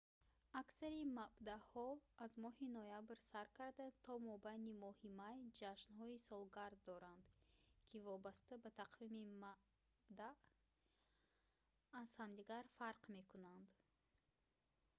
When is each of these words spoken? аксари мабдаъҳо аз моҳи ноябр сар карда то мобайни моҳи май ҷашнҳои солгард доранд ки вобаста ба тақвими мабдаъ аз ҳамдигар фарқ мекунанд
аксари 0.61 1.03
мабдаъҳо 1.17 1.87
аз 2.25 2.31
моҳи 2.43 2.65
ноябр 2.77 3.17
сар 3.29 3.47
карда 3.57 3.87
то 4.05 4.11
мобайни 4.29 4.73
моҳи 4.85 5.07
май 5.21 5.37
ҷашнҳои 5.59 6.23
солгард 6.29 6.79
доранд 6.89 7.25
ки 7.87 7.95
вобаста 8.09 8.53
ба 8.63 8.69
тақвими 8.81 9.23
мабдаъ 9.43 10.33
аз 12.01 12.11
ҳамдигар 12.21 12.65
фарқ 12.77 13.01
мекунанд 13.17 13.67